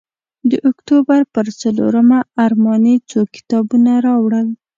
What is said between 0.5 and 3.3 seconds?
د اکتوبر پر څلورمه ارماني څو